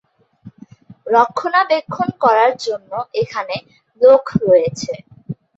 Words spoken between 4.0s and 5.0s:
লোক রয়েছে।